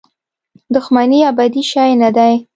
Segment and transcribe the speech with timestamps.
[0.73, 2.33] دښمني ابدي شی نه دی.